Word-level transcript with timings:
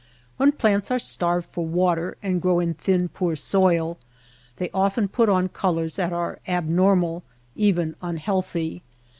When 0.37 0.51
plants 0.51 0.89
are 0.89 0.97
starved 0.97 1.47
for 1.51 1.63
water 1.63 2.17
and 2.23 2.41
grow 2.41 2.59
in 2.59 2.73
thin 2.73 3.07
poor 3.07 3.35
soil 3.35 3.99
they 4.57 4.71
often 4.73 5.07
put 5.07 5.29
on 5.29 5.47
colors 5.49 5.93
that 5.93 6.11
are 6.11 6.39
abnormal, 6.47 7.21
even 7.55 7.95
unhealthy. 8.01 8.81